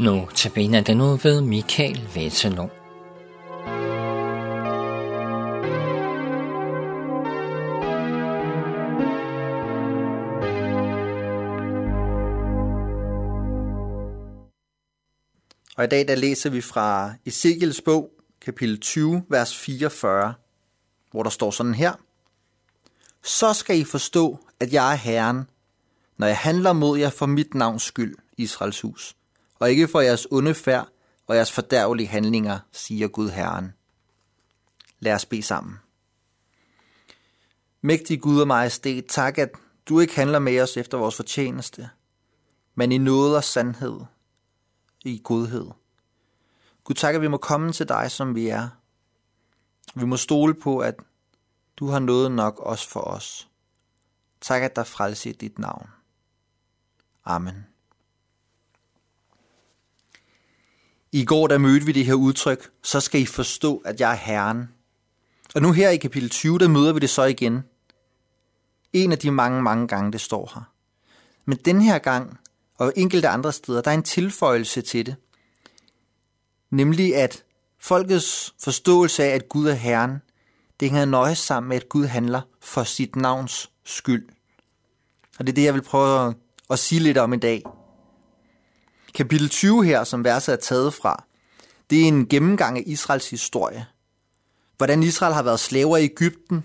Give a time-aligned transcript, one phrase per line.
[0.00, 2.70] Nu tabiner den ud ved Michael Vetelund.
[15.76, 20.34] Og i dag der læser vi fra Ezekiels bog, kapitel 20, vers 44,
[21.10, 21.92] hvor der står sådan her.
[23.22, 25.50] Så skal I forstå, at jeg er Herren,
[26.16, 29.16] når jeg handler mod jer for mit navns skyld, Israels hus,
[29.58, 30.88] og ikke for jeres onde færd
[31.26, 33.72] og jeres fordærvelige handlinger, siger Gud Herren.
[35.00, 35.78] Lad os bede sammen.
[37.80, 39.50] Mægtig Gud og majestæt, tak at
[39.88, 41.90] du ikke handler med os efter vores fortjeneste,
[42.74, 44.00] men i noget og sandhed,
[45.04, 45.66] i godhed.
[46.84, 48.68] Gud, tak, at vi må komme til dig, som vi er.
[49.94, 50.94] Vi må stole på, at
[51.76, 53.48] du har noget nok også for os.
[54.40, 55.88] Tak, at der frelse i dit navn.
[57.24, 57.66] Amen.
[61.12, 64.16] I går der mødte vi det her udtryk, så skal I forstå, at jeg er
[64.16, 64.68] Herren.
[65.54, 67.64] Og nu her i kapitel 20, der møder vi det så igen.
[68.92, 70.62] En af de mange, mange gange, det står her.
[71.44, 72.38] Men den her gang,
[72.74, 75.16] og enkelte andre steder, der er en tilføjelse til det.
[76.70, 77.44] Nemlig at
[77.78, 80.22] folkets forståelse af, at Gud er Herren,
[80.80, 84.28] det hænger nøje sammen med, at Gud handler for sit navns skyld.
[85.38, 86.34] Og det er det, jeg vil prøve
[86.70, 87.62] at sige lidt om i dag.
[89.14, 91.24] Kapitel 20 her, som verset er taget fra,
[91.90, 93.86] det er en gennemgang af Israels historie.
[94.76, 96.64] Hvordan Israel har været slaver i Ægypten,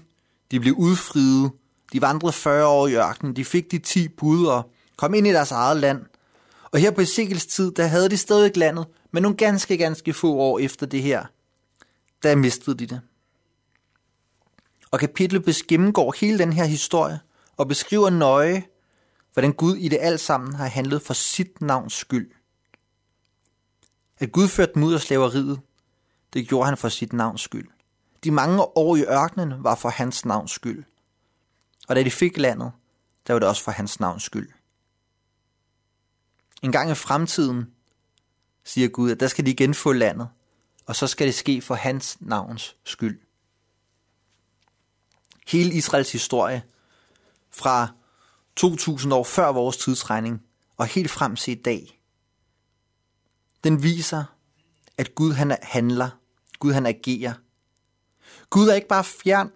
[0.52, 1.52] de blev udfriet,
[1.94, 5.34] de vandrede 40 år i ørkenen, de fik de 10 bud og kom ind i
[5.34, 6.06] deres eget land.
[6.72, 10.36] Og her på Ezekiels tid, der havde de stadig landet, men nogle ganske, ganske få
[10.36, 11.26] år efter det her,
[12.24, 13.02] der mistede de det.
[14.92, 17.20] Og kapitlet gennemgår hele den her historie
[17.58, 18.64] og beskriver nøje,
[19.34, 22.32] hvordan Gud i det alt sammen har handlet for sit navns skyld.
[24.20, 25.62] At Gud førte dem ud af slaveriet,
[26.34, 27.68] det gjorde han for sit navns skyld.
[28.24, 30.84] De mange år i ørkenen var for hans navns skyld.
[31.88, 32.72] Og da de fik landet,
[33.28, 34.50] der var det også for hans navns skyld.
[36.62, 37.72] En gang i fremtiden,
[38.64, 40.28] siger Gud, at der skal de igen få landet,
[40.86, 43.20] og så skal det ske for hans navns skyld.
[45.48, 46.64] Hele Israels historie,
[47.52, 47.88] fra
[48.56, 50.42] 2000 år før vores tidsregning
[50.78, 52.00] og helt frem til i dag,
[53.64, 54.24] den viser,
[54.98, 56.10] at Gud han handler,
[56.60, 57.34] Gud han agerer.
[58.50, 59.52] Gud er ikke bare fjern,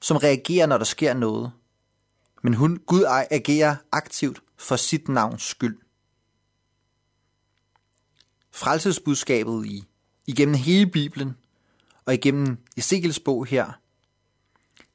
[0.00, 1.52] som reagerer, når der sker noget,
[2.42, 5.78] men hun, Gud agerer aktivt for sit navns skyld.
[8.50, 9.84] Frelsesbudskabet i,
[10.26, 11.36] igennem hele Bibelen
[12.04, 13.72] og igennem Ezekiels bog her,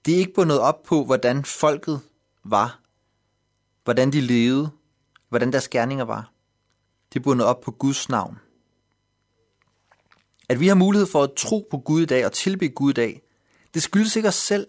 [0.05, 2.01] det er ikke bundet op på, hvordan folket
[2.43, 2.81] var,
[3.87, 4.71] hvordan de levede,
[5.29, 6.31] hvordan deres gerninger var.
[7.13, 8.37] Det bundet op på Guds navn.
[10.49, 12.93] At vi har mulighed for at tro på Gud i dag og tilbe Gud i
[12.93, 13.21] dag,
[13.73, 14.67] det skyldes ikke os selv.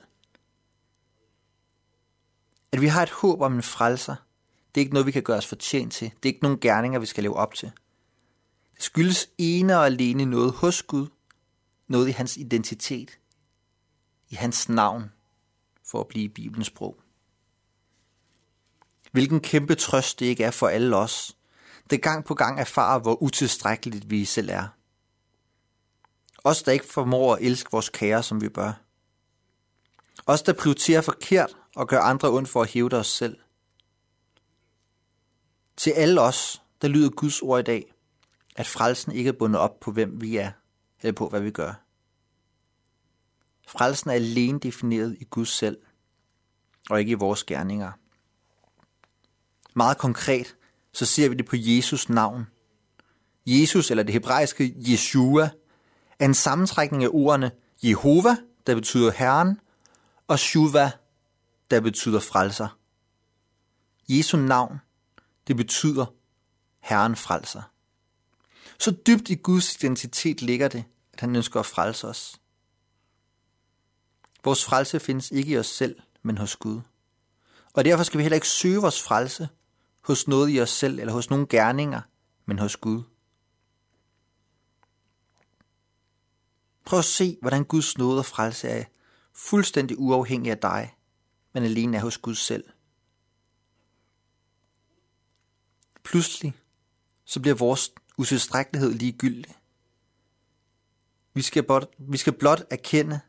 [2.72, 4.16] At vi har et håb om en frelser,
[4.74, 6.10] det er ikke noget, vi kan gøre os fortjent til.
[6.10, 7.70] Det er ikke nogen gerninger, vi skal leve op til.
[8.74, 11.06] Det skyldes ene og alene noget hos Gud,
[11.88, 13.18] noget i hans identitet,
[14.28, 15.12] i hans navn,
[15.84, 17.00] for at blive i Bibelens sprog.
[19.12, 21.36] Hvilken kæmpe trøst det ikke er for alle os,
[21.90, 24.68] det gang på gang erfarer, hvor utilstrækkeligt vi selv er.
[26.44, 28.72] Os, der ikke formår at elske vores kære, som vi bør.
[30.26, 33.38] Os, der prioriterer forkert og gør andre ondt for at hæve os selv.
[35.76, 37.94] Til alle os, der lyder Guds ord i dag,
[38.56, 40.50] at frelsen ikke er bundet op på, hvem vi er,
[41.00, 41.74] eller på, hvad vi gør.
[43.68, 45.78] Frelsen er alene defineret i Gud selv,
[46.90, 47.92] og ikke i vores gerninger.
[49.78, 50.56] Meget konkret,
[50.92, 52.46] så ser vi det på Jesus navn.
[53.46, 55.50] Jesus, eller det hebraiske Yeshua,
[56.18, 57.50] er en sammentrækning af ordene
[57.82, 59.60] Jehova, der betyder Herren,
[60.26, 60.90] og Shuva,
[61.70, 62.78] der betyder frelser.
[64.08, 64.78] Jesu navn,
[65.46, 66.06] det betyder
[66.80, 67.62] Herren frelser.
[68.78, 72.40] Så dybt i Guds identitet ligger det, at han ønsker at frelse os.
[74.44, 76.80] Vores frelse findes ikke i os selv, men hos Gud.
[77.72, 79.48] Og derfor skal vi heller ikke søge vores frelse
[80.08, 82.00] hos noget i os selv eller hos nogle gerninger,
[82.46, 83.02] men hos Gud.
[86.84, 88.84] Prøv at se, hvordan Guds nåde og frelse er
[89.32, 90.96] fuldstændig uafhængig af dig,
[91.52, 92.64] men alene er hos Gud selv.
[96.02, 96.54] Pludselig
[97.24, 99.54] så bliver vores utilstrækkelighed ligegyldig.
[101.34, 103.20] Vi skal, blot, vi skal blot erkende,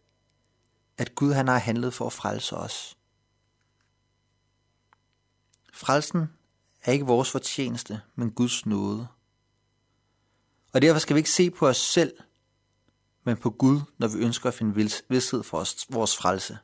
[0.98, 2.98] at Gud han har handlet for at frelse os.
[5.74, 6.38] Frelsen
[6.89, 9.07] er ikke vores fortjeneste, men Guds nåde.
[10.74, 12.13] Og derfor skal vi ikke se på os selv,
[13.24, 16.57] men på Gud, når vi ønsker at finde vidshed for os, vores frelse.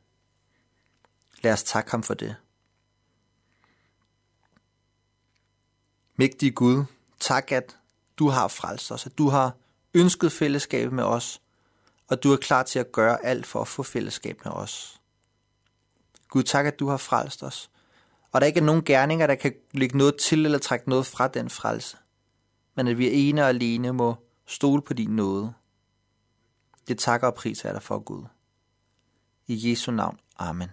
[1.42, 2.36] Lad os takke ham for det.
[6.16, 6.84] Mægtige Gud,
[7.20, 7.76] tak at
[8.18, 9.56] du har frelst os, at du har
[9.94, 11.42] ønsket fællesskab med os,
[12.08, 15.00] og du er klar til at gøre alt for at få fællesskab med os.
[16.28, 17.70] Gud, tak at du har frelst os,
[18.32, 21.28] og der ikke er nogen gerninger, der kan lægge noget til eller trække noget fra
[21.28, 21.96] den frelse,
[22.76, 24.14] men at vi ene og alene må
[24.46, 25.52] stole på din nåde.
[26.88, 28.24] Det takker og priser jeg dig for, Gud.
[29.46, 30.18] I Jesu navn.
[30.38, 30.68] Amen.